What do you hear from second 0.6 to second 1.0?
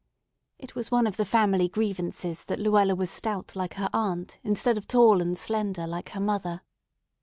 was